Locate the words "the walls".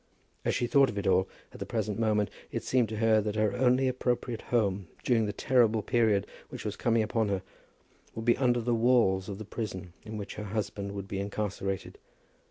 8.61-9.29